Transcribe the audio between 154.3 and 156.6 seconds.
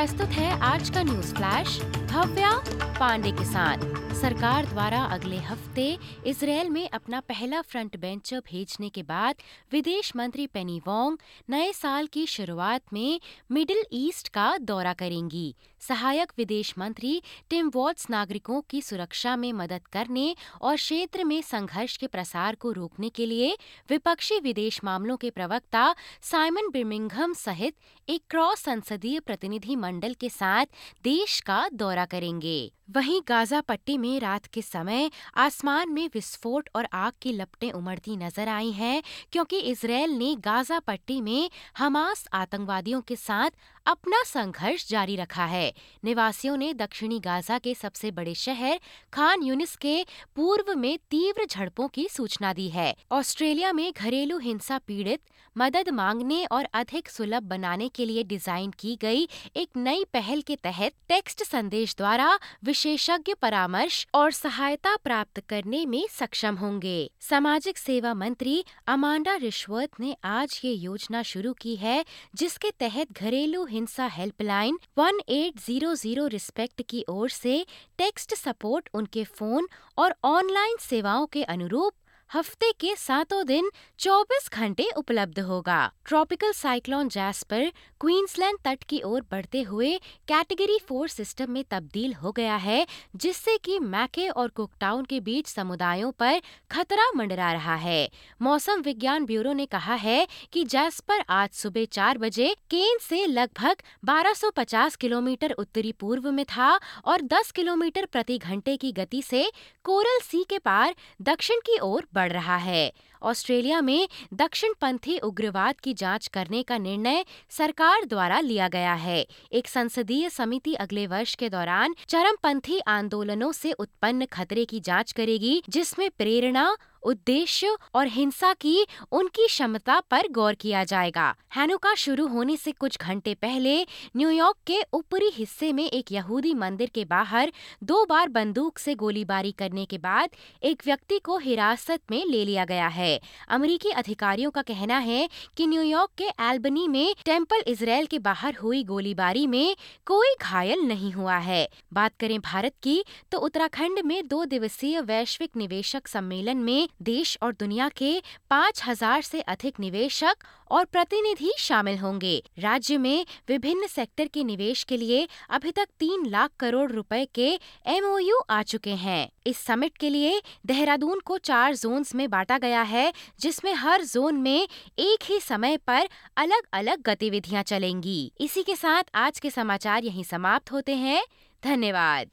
दिवसीय वैश्विक निवेशक सम्मेलन